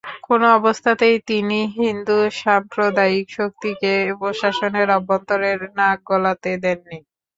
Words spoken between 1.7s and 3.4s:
হিন্দু সাম্প্রদায়িক